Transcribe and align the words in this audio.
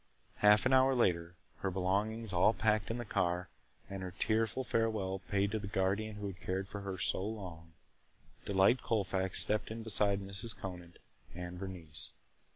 Half 0.37 0.65
an 0.65 0.73
hour 0.73 0.95
later, 0.95 1.35
her 1.57 1.69
belongings 1.69 2.33
all 2.33 2.53
packed 2.55 2.89
in 2.89 2.97
the 2.97 3.05
car 3.05 3.49
and 3.87 4.01
her 4.01 4.09
tearful 4.17 4.63
farewell 4.63 5.21
said 5.29 5.51
to 5.51 5.59
the 5.59 5.67
guardian 5.67 6.15
who 6.15 6.25
had 6.25 6.39
cared 6.39 6.67
for 6.67 6.81
her 6.81 6.97
so 6.97 7.23
long, 7.23 7.73
Delight 8.45 8.81
Colfax 8.81 9.39
stepped 9.43 9.69
in 9.69 9.83
beside 9.83 10.19
Mrs. 10.19 10.57
Conant 10.57 10.97
and 11.35 11.59
Bernice. 11.59 12.13